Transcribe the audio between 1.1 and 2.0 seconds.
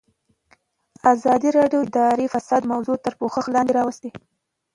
ازادي راډیو د